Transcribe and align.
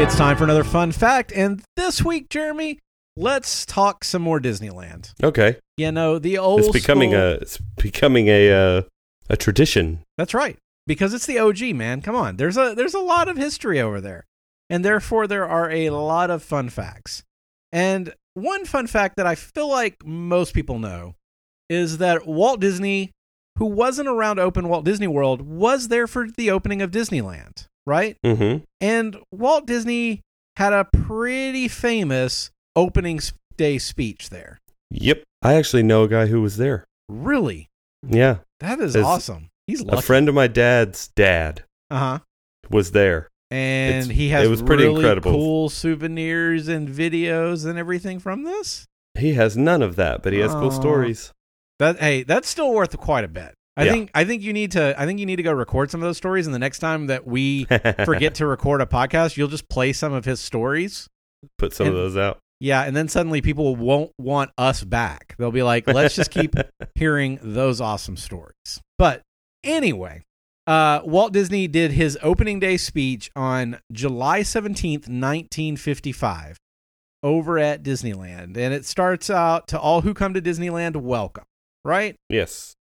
It's 0.00 0.16
time 0.16 0.38
for 0.38 0.44
another 0.44 0.64
fun 0.64 0.92
fact. 0.92 1.30
And 1.30 1.62
this 1.76 2.02
week, 2.02 2.30
Jeremy, 2.30 2.78
let's 3.18 3.66
talk 3.66 4.02
some 4.02 4.22
more 4.22 4.40
Disneyland. 4.40 5.12
Okay, 5.22 5.56
You 5.76 5.92
know, 5.92 6.18
the 6.18 6.38
old 6.38 6.60
it's 6.60 6.70
becoming 6.70 7.10
school- 7.10 7.20
a 7.20 7.30
it's 7.32 7.58
becoming 7.76 8.28
a 8.28 8.50
uh, 8.50 8.82
a 9.28 9.36
tradition. 9.36 10.00
That's 10.16 10.32
right. 10.32 10.56
Because 10.86 11.12
it's 11.12 11.26
the 11.26 11.38
OG, 11.38 11.74
man. 11.74 12.00
Come 12.00 12.16
on. 12.16 12.38
There's 12.38 12.56
a 12.56 12.74
there's 12.74 12.94
a 12.94 12.98
lot 13.00 13.28
of 13.28 13.36
history 13.36 13.78
over 13.78 14.00
there. 14.00 14.24
And 14.70 14.82
therefore 14.82 15.26
there 15.26 15.46
are 15.46 15.70
a 15.70 15.90
lot 15.90 16.30
of 16.30 16.42
fun 16.42 16.70
facts. 16.70 17.22
And 17.70 18.14
one 18.32 18.64
fun 18.64 18.86
fact 18.86 19.16
that 19.16 19.26
I 19.26 19.34
feel 19.34 19.68
like 19.68 20.04
most 20.04 20.54
people 20.54 20.78
know 20.78 21.14
is 21.68 21.98
that 21.98 22.26
Walt 22.26 22.58
Disney, 22.58 23.10
who 23.58 23.66
wasn't 23.66 24.08
around 24.08 24.36
to 24.36 24.42
open 24.42 24.68
Walt 24.68 24.86
Disney 24.86 25.08
World, 25.08 25.42
was 25.42 25.88
there 25.88 26.06
for 26.06 26.26
the 26.26 26.50
opening 26.50 26.80
of 26.80 26.90
Disneyland, 26.90 27.66
right? 27.90 28.16
Mm-hmm. 28.24 28.64
And 28.80 29.16
Walt 29.32 29.66
Disney 29.66 30.22
had 30.56 30.72
a 30.72 30.84
pretty 30.84 31.66
famous 31.68 32.50
opening 32.76 33.20
day 33.56 33.78
speech 33.78 34.30
there. 34.30 34.58
Yep, 34.90 35.24
I 35.42 35.54
actually 35.54 35.82
know 35.82 36.04
a 36.04 36.08
guy 36.08 36.26
who 36.26 36.40
was 36.40 36.56
there. 36.56 36.84
Really? 37.08 37.68
Yeah, 38.08 38.38
That 38.60 38.80
is 38.80 38.94
awesome. 38.96 39.48
He's 39.66 39.82
a 39.82 40.00
friend 40.00 40.28
of 40.28 40.34
my 40.34 40.46
dad's 40.46 41.08
dad 41.14 41.64
uh-huh. 41.90 42.20
was 42.70 42.92
there. 42.92 43.28
and 43.50 44.04
It's- 44.04 44.16
he 44.16 44.28
has 44.30 44.46
it 44.46 44.50
was 44.50 44.62
pretty 44.62 44.84
really 44.84 44.96
incredible. 44.96 45.32
cool 45.32 45.68
souvenirs 45.68 46.68
and 46.68 46.88
videos 46.88 47.66
and 47.66 47.78
everything 47.78 48.18
from 48.20 48.44
this. 48.44 48.86
He 49.18 49.34
has 49.34 49.56
none 49.56 49.82
of 49.82 49.96
that, 49.96 50.22
but 50.22 50.32
he 50.32 50.38
has 50.38 50.52
Aw. 50.54 50.60
cool 50.60 50.70
stories. 50.70 51.32
That 51.80 51.98
hey, 51.98 52.22
that's 52.22 52.48
still 52.48 52.72
worth 52.72 52.96
quite 52.98 53.24
a 53.24 53.28
bit. 53.28 53.54
I 53.76 53.84
Yeah. 53.84 53.92
think 53.92 54.10
I 54.14 54.24
think 54.24 54.42
you 54.42 54.52
need 54.52 54.72
to 54.72 55.00
I 55.00 55.06
think 55.06 55.20
you 55.20 55.26
need 55.26 55.36
to 55.36 55.42
go 55.42 55.52
record 55.52 55.90
some 55.90 56.00
of 56.02 56.06
those 56.06 56.16
stories 56.16 56.46
and 56.46 56.54
the 56.54 56.58
next 56.58 56.80
time 56.80 57.06
that 57.06 57.26
we 57.26 57.64
forget 58.04 58.34
to 58.36 58.46
record 58.46 58.80
a 58.80 58.86
podcast, 58.86 59.36
you'll 59.36 59.48
just 59.48 59.68
play 59.68 59.92
some 59.92 60.12
of 60.12 60.24
his 60.24 60.40
stories. 60.40 61.08
Put 61.58 61.72
some 61.72 61.86
and- 61.86 61.96
of 61.96 62.02
those 62.02 62.16
out. 62.16 62.38
Yeah, 62.62 62.82
and 62.82 62.94
then 62.94 63.08
suddenly 63.08 63.40
people 63.40 63.74
won't 63.74 64.12
want 64.18 64.50
us 64.58 64.84
back. 64.84 65.34
They'll 65.38 65.50
be 65.50 65.62
like, 65.62 65.86
"Let's 65.86 66.14
just 66.14 66.30
keep 66.30 66.54
hearing 66.94 67.38
those 67.42 67.80
awesome 67.80 68.18
stories." 68.18 68.82
But 68.98 69.22
anyway, 69.64 70.24
uh, 70.66 71.00
Walt 71.02 71.32
Disney 71.32 71.68
did 71.68 71.92
his 71.92 72.18
opening 72.22 72.60
day 72.60 72.76
speech 72.76 73.30
on 73.34 73.78
July 73.90 74.40
17th, 74.40 75.08
1955, 75.08 76.58
over 77.22 77.58
at 77.58 77.82
Disneyland. 77.82 78.56
And 78.58 78.74
it 78.74 78.84
starts 78.84 79.30
out 79.30 79.68
to 79.68 79.80
all 79.80 80.02
who 80.02 80.12
come 80.12 80.34
to 80.34 80.42
Disneyland, 80.42 80.96
welcome, 80.96 81.44
right? 81.84 82.16
yes, 82.28 82.74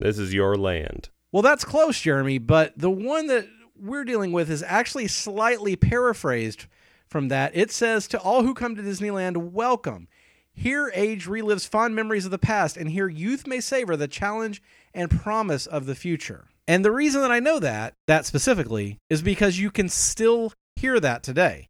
this 0.00 0.18
is 0.18 0.34
your 0.34 0.56
land. 0.56 1.10
Well, 1.32 1.42
that's 1.42 1.64
close, 1.64 2.00
Jeremy, 2.00 2.38
but 2.38 2.78
the 2.78 2.90
one 2.90 3.26
that 3.26 3.46
we're 3.78 4.04
dealing 4.04 4.32
with 4.32 4.50
is 4.50 4.62
actually 4.62 5.08
slightly 5.08 5.76
paraphrased 5.76 6.66
from 7.08 7.28
that. 7.28 7.52
It 7.54 7.70
says, 7.70 8.08
To 8.08 8.20
all 8.20 8.42
who 8.42 8.54
come 8.54 8.76
to 8.76 8.82
Disneyland, 8.82 9.36
welcome. 9.36 10.08
Here, 10.52 10.90
age 10.94 11.26
relives 11.26 11.68
fond 11.68 11.94
memories 11.94 12.24
of 12.24 12.30
the 12.30 12.38
past, 12.38 12.78
and 12.78 12.90
here, 12.90 13.08
youth 13.08 13.46
may 13.46 13.60
savor 13.60 13.96
the 13.96 14.08
challenge 14.08 14.62
and 14.94 15.10
promise 15.10 15.66
of 15.66 15.84
the 15.84 15.94
future. 15.94 16.48
And 16.66 16.84
the 16.84 16.92
reason 16.92 17.20
that 17.20 17.30
I 17.30 17.40
know 17.40 17.58
that, 17.58 17.94
that 18.06 18.24
specifically, 18.24 18.98
is 19.10 19.20
because 19.20 19.58
you 19.58 19.70
can 19.70 19.88
still 19.88 20.52
hear 20.74 20.98
that 21.00 21.22
today 21.22 21.68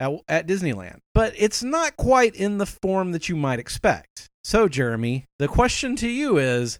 at, 0.00 0.10
at 0.28 0.48
Disneyland. 0.48 0.98
But 1.14 1.34
it's 1.36 1.62
not 1.62 1.96
quite 1.96 2.34
in 2.34 2.58
the 2.58 2.66
form 2.66 3.12
that 3.12 3.28
you 3.28 3.36
might 3.36 3.60
expect. 3.60 4.28
So, 4.42 4.68
Jeremy, 4.68 5.26
the 5.38 5.48
question 5.48 5.96
to 5.96 6.08
you 6.08 6.36
is 6.36 6.78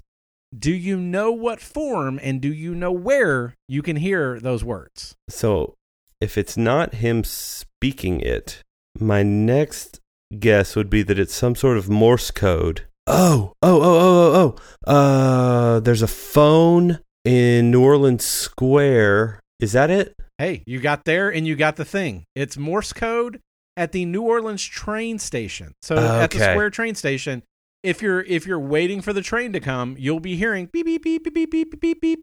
do 0.56 0.72
you 0.72 0.98
know 0.98 1.32
what 1.32 1.60
form 1.60 2.20
and 2.22 2.40
do 2.40 2.52
you 2.52 2.74
know 2.74 2.92
where 2.92 3.54
you 3.68 3.82
can 3.82 3.96
hear 3.96 4.38
those 4.38 4.62
words? 4.62 5.14
So, 5.28 5.74
if 6.20 6.38
it's 6.38 6.56
not 6.56 6.96
him 6.96 7.24
speaking 7.24 8.20
it, 8.20 8.62
my 8.98 9.22
next 9.22 10.00
guess 10.38 10.76
would 10.76 10.90
be 10.90 11.02
that 11.02 11.18
it's 11.18 11.34
some 11.34 11.54
sort 11.54 11.76
of 11.76 11.88
Morse 11.88 12.30
code. 12.30 12.86
Oh, 13.06 13.52
oh, 13.62 13.82
oh, 13.82 13.82
oh, 13.82 14.32
oh, 14.34 14.56
oh. 14.86 14.92
Uh, 14.92 15.80
there's 15.80 16.02
a 16.02 16.06
phone 16.06 17.00
in 17.24 17.70
New 17.70 17.82
Orleans 17.82 18.24
Square. 18.24 19.40
Is 19.60 19.72
that 19.72 19.90
it? 19.90 20.14
Hey, 20.38 20.62
you 20.66 20.80
got 20.80 21.04
there 21.04 21.32
and 21.32 21.46
you 21.46 21.56
got 21.56 21.76
the 21.76 21.84
thing. 21.84 22.24
It's 22.34 22.56
Morse 22.56 22.92
code 22.92 23.40
at 23.76 23.92
the 23.92 24.04
New 24.04 24.22
Orleans 24.22 24.64
train 24.64 25.18
station. 25.18 25.74
So 25.82 25.96
at 25.96 26.30
the 26.30 26.38
Square 26.38 26.70
train 26.70 26.94
station, 26.94 27.42
if 27.84 28.00
you're 28.00 28.22
if 28.22 28.46
you're 28.46 28.58
waiting 28.58 29.02
for 29.02 29.12
the 29.12 29.20
train 29.20 29.52
to 29.52 29.60
come, 29.60 29.94
you'll 29.98 30.18
be 30.18 30.36
hearing 30.36 30.66
beep 30.72 30.86
beep 30.86 31.04
beep 31.04 31.22
beep 31.22 31.34
beep 31.34 31.50
beep 31.50 31.70
beep 31.70 31.80
beep, 31.80 32.00
beep 32.00 32.22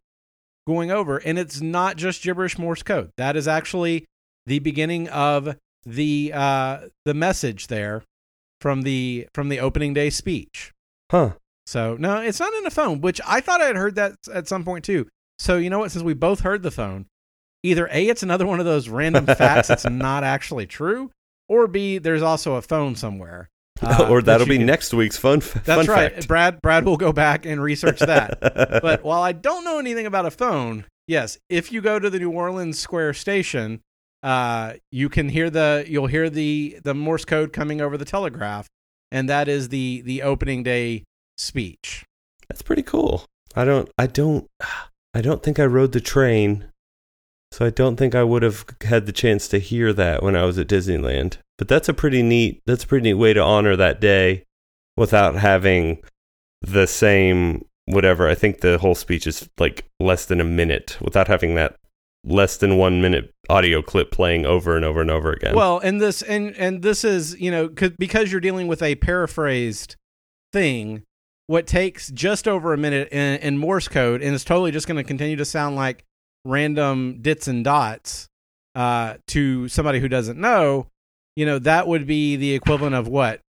going 0.67 0.91
over 0.91 1.17
and 1.17 1.39
it's 1.39 1.61
not 1.61 1.97
just 1.97 2.23
gibberish 2.23 2.57
Morse 2.57 2.83
code. 2.83 3.11
That 3.17 3.35
is 3.35 3.47
actually 3.47 4.05
the 4.45 4.59
beginning 4.59 5.07
of 5.09 5.55
the 5.85 6.31
uh 6.33 6.79
the 7.05 7.13
message 7.13 7.67
there 7.67 8.03
from 8.59 8.81
the 8.81 9.27
from 9.33 9.49
the 9.49 9.59
opening 9.59 9.94
day 9.94 10.09
speech. 10.09 10.72
Huh. 11.11 11.33
So 11.67 11.95
no, 11.97 12.17
it's 12.17 12.39
not 12.39 12.53
in 12.53 12.63
the 12.63 12.72
phone, 12.72 12.99
which 13.01 13.22
I 13.25 13.39
thought 13.39 13.61
I 13.61 13.66
had 13.66 13.75
heard 13.75 13.95
that 13.95 14.16
at 14.33 14.47
some 14.47 14.63
point 14.63 14.83
too. 14.83 15.07
So 15.38 15.57
you 15.57 15.69
know 15.69 15.79
what? 15.79 15.91
Since 15.91 16.03
we 16.03 16.16
both 16.16 16.41
heard 16.41 16.63
the 16.63 16.72
phone, 16.72 17.05
either 17.61 17.88
a 17.91 18.07
it's 18.07 18.23
another 18.23 18.47
one 18.47 18.59
of 18.59 18.66
those 18.66 18.89
random 18.89 19.25
facts 19.38 19.67
that's 19.67 19.85
not 19.85 20.23
actually 20.23 20.66
true, 20.66 21.11
or 21.47 21.67
b 21.67 21.99
there's 21.99 22.23
also 22.23 22.55
a 22.55 22.61
phone 22.63 22.95
somewhere. 22.95 23.49
uh, 24.00 24.08
or 24.09 24.22
that 24.22 24.25
that'll 24.25 24.47
be 24.47 24.58
can- 24.58 24.66
next 24.66 24.94
week's 24.94 25.18
fun, 25.18 25.40
That's 25.40 25.66
fun 25.66 25.86
right. 25.88 26.14
fact. 26.14 26.28
Brad 26.28 26.62
Brad 26.62 26.86
will 26.86 26.97
go 26.97 27.12
back 27.12 27.46
and 27.46 27.62
research 27.62 28.00
that. 28.00 28.40
but 28.81 29.03
while 29.03 29.22
I 29.22 29.31
don't 29.31 29.64
know 29.64 29.80
anything 29.80 30.06
about 30.06 30.25
a 30.25 30.31
phone, 30.31 30.86
yes, 31.08 31.38
if 31.50 31.72
you 31.72 31.81
go 31.81 32.00
to 32.00 32.09
the 32.09 32.20
New 32.20 32.31
Orleans 32.31 32.80
Square 32.80 33.14
station, 33.14 33.81
uh, 34.24 34.74
you 34.91 35.09
can 35.09 35.30
hear 35.30 35.50
the 35.50 35.84
you'll 35.88 36.08
hear 36.08 36.30
the 36.30 36.80
the 36.84 36.94
Morse 36.94 37.25
code 37.25 37.53
coming 37.53 37.81
over 37.81 37.97
the 37.97 38.06
telegraph, 38.06 38.68
and 39.12 39.28
that 39.30 39.47
is 39.47 39.70
the 39.70 40.02
the 40.02 40.22
opening 40.22 40.64
day 40.64 41.03
speech. 41.38 42.06
That's 42.50 42.62
pretty 42.62 42.84
cool. 42.84 43.25
I 43.56 43.66
don't 43.66 43.90
I 43.97 44.08
don't 44.08 44.47
I 45.14 45.22
don't 45.22 45.44
think 45.44 45.59
I 45.59 45.66
rode 45.66 45.91
the 45.91 46.02
train. 46.02 46.66
So 47.52 47.66
I 47.66 47.70
don't 47.70 47.97
think 47.97 48.16
I 48.16 48.24
would 48.24 48.44
have 48.44 48.64
had 48.81 49.06
the 49.06 49.12
chance 49.12 49.50
to 49.50 49.59
hear 49.59 49.91
that 49.91 50.24
when 50.24 50.38
I 50.38 50.46
was 50.46 50.58
at 50.58 50.68
Disneyland. 50.68 51.36
But 51.61 51.67
that's 51.67 51.88
a 51.88 51.94
pretty 51.94 52.23
neat 52.23 52.63
that's 52.66 52.85
a 52.85 52.88
pretty 52.88 53.03
neat 53.03 53.19
way 53.19 53.33
to 53.33 53.39
honor 53.39 53.75
that 53.75 54.01
day 54.01 54.45
without 54.97 55.35
having 55.35 56.01
the 56.63 56.88
same 56.88 57.66
whatever. 57.85 58.27
I 58.27 58.33
think 58.33 58.61
the 58.61 58.79
whole 58.79 58.95
speech 58.95 59.27
is 59.27 59.47
like 59.59 59.85
less 59.99 60.25
than 60.25 60.41
a 60.41 60.44
minute 60.44 60.97
without 61.01 61.27
having 61.27 61.53
that 61.53 61.75
less 62.23 62.57
than 62.57 62.77
1 62.77 62.99
minute 62.99 63.31
audio 63.47 63.83
clip 63.83 64.09
playing 64.09 64.44
over 64.44 64.75
and 64.75 64.83
over 64.83 65.01
and 65.01 65.11
over 65.11 65.31
again. 65.31 65.53
Well, 65.53 65.77
and 65.77 66.01
this 66.01 66.23
and 66.23 66.55
and 66.57 66.81
this 66.81 67.03
is 67.03 67.39
you 67.39 67.51
know, 67.51 67.67
because 67.67 68.31
you're 68.31 68.41
dealing 68.41 68.67
with 68.67 68.81
a 68.81 68.95
paraphrased 68.95 69.97
thing. 70.51 71.03
What 71.45 71.67
takes 71.67 72.09
just 72.09 72.47
over 72.47 72.73
a 72.73 72.78
minute 72.78 73.09
in, 73.11 73.38
in 73.39 73.57
Morse 73.59 73.88
code 73.88 74.23
and 74.23 74.33
is 74.33 74.43
totally 74.43 74.72
just 74.72 74.88
going 74.88 74.97
to 74.97 75.03
continue 75.03 75.35
to 75.35 75.45
sound 75.45 75.75
like 75.75 76.05
random 76.43 77.19
dits 77.22 77.47
and 77.47 77.63
dots 77.63 78.29
uh, 78.73 79.17
to 79.28 79.67
somebody 79.67 79.99
who 79.99 80.07
doesn't 80.07 80.39
know. 80.39 80.88
You 81.36 81.46
know 81.46 81.59
that 81.59 81.88
would 81.88 82.06
be 82.06 82.36
the 82.36 82.53
equivalent 82.53 82.96
of 82.96 83.08
what? 83.08 83.42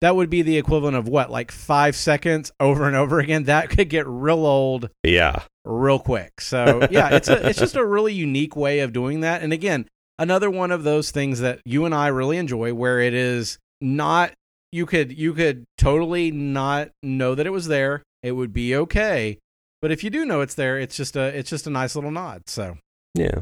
That 0.00 0.16
would 0.16 0.30
be 0.30 0.42
the 0.42 0.56
equivalent 0.56 0.96
of 0.96 1.08
what? 1.08 1.30
Like 1.30 1.52
five 1.52 1.94
seconds 1.94 2.52
over 2.58 2.86
and 2.86 2.96
over 2.96 3.18
again. 3.20 3.44
That 3.44 3.68
could 3.68 3.90
get 3.90 4.06
real 4.06 4.46
old 4.46 4.88
yeah. 5.04 5.42
real 5.64 5.98
quick. 5.98 6.40
So 6.40 6.86
yeah, 6.90 7.14
it's 7.14 7.28
a, 7.28 7.46
it's 7.48 7.58
just 7.58 7.76
a 7.76 7.84
really 7.84 8.14
unique 8.14 8.56
way 8.56 8.80
of 8.80 8.92
doing 8.92 9.20
that. 9.20 9.42
And 9.42 9.52
again, 9.52 9.86
another 10.18 10.50
one 10.50 10.70
of 10.70 10.84
those 10.84 11.10
things 11.10 11.40
that 11.40 11.60
you 11.64 11.84
and 11.84 11.94
I 11.94 12.08
really 12.08 12.38
enjoy, 12.38 12.72
where 12.72 13.00
it 13.00 13.14
is 13.14 13.58
not 13.80 14.32
you 14.72 14.86
could 14.86 15.16
you 15.16 15.34
could 15.34 15.64
totally 15.76 16.30
not 16.30 16.90
know 17.02 17.34
that 17.34 17.46
it 17.46 17.50
was 17.50 17.66
there. 17.66 18.02
It 18.22 18.32
would 18.32 18.52
be 18.52 18.74
okay. 18.74 19.38
But 19.82 19.90
if 19.90 20.04
you 20.04 20.10
do 20.10 20.24
know 20.24 20.42
it's 20.42 20.54
there, 20.54 20.78
it's 20.78 20.96
just 20.96 21.16
a 21.16 21.36
it's 21.36 21.50
just 21.50 21.66
a 21.66 21.70
nice 21.70 21.94
little 21.94 22.10
nod. 22.10 22.48
So 22.48 22.78
Yeah. 23.14 23.40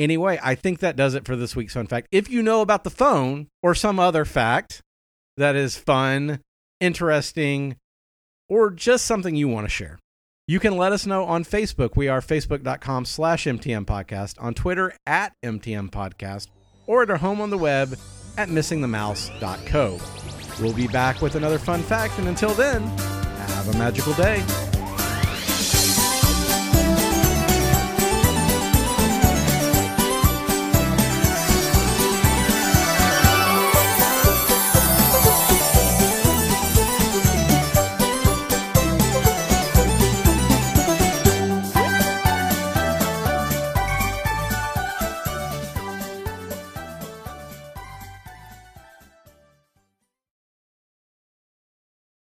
Anyway, 0.00 0.38
I 0.42 0.54
think 0.54 0.80
that 0.80 0.96
does 0.96 1.14
it 1.14 1.24
for 1.24 1.36
this 1.36 1.54
week's 1.54 1.74
fun 1.74 1.86
fact. 1.86 2.08
If 2.10 2.30
you 2.30 2.42
know 2.42 2.62
about 2.62 2.84
the 2.84 2.90
phone 2.90 3.48
or 3.62 3.74
some 3.74 3.98
other 3.98 4.24
fact 4.24 4.80
that 5.36 5.56
is 5.56 5.76
fun, 5.76 6.40
interesting, 6.80 7.76
or 8.48 8.70
just 8.70 9.04
something 9.04 9.36
you 9.36 9.48
want 9.48 9.66
to 9.66 9.70
share, 9.70 9.98
you 10.48 10.58
can 10.58 10.76
let 10.76 10.92
us 10.92 11.06
know 11.06 11.24
on 11.24 11.44
Facebook. 11.44 11.96
We 11.96 12.08
are 12.08 12.20
facebook.com 12.20 13.04
slash 13.04 13.44
MTM 13.44 13.84
podcast, 13.84 14.42
on 14.42 14.54
Twitter 14.54 14.92
at 15.06 15.32
MTM 15.44 15.90
podcast, 15.90 16.48
or 16.86 17.02
at 17.02 17.10
our 17.10 17.18
home 17.18 17.40
on 17.40 17.50
the 17.50 17.58
web 17.58 17.96
at 18.36 18.48
missingthemouse.co. 18.48 20.00
We'll 20.60 20.74
be 20.74 20.88
back 20.88 21.22
with 21.22 21.36
another 21.36 21.58
fun 21.58 21.82
fact, 21.82 22.18
and 22.18 22.26
until 22.26 22.54
then, 22.54 22.82
have 22.82 23.74
a 23.74 23.78
magical 23.78 24.14
day. 24.14 24.44